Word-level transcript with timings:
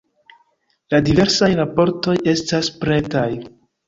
La 0.93 1.01
diversaj 1.09 1.49
raportoj 1.59 2.15
estas 2.33 2.71
pretaj! 2.85 3.27